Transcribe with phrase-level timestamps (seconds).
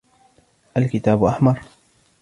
[0.77, 1.61] الكتاب أحمر.